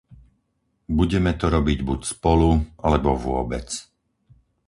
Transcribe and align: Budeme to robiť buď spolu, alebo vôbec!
Budeme 0.99 1.31
to 1.39 1.45
robiť 1.55 1.77
buď 1.89 1.99
spolu, 2.13 2.51
alebo 2.85 3.09
vôbec! 3.25 3.67